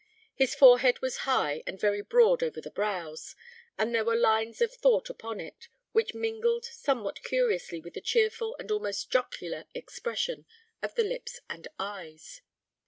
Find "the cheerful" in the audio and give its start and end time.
7.93-8.55